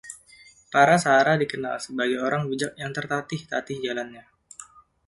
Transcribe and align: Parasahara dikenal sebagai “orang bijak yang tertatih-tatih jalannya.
Parasahara 0.73 1.33
dikenal 1.41 1.75
sebagai 1.85 2.17
“orang 2.27 2.43
bijak 2.49 2.71
yang 2.81 2.89
tertatih-tatih 2.97 3.77
jalannya. 3.85 4.23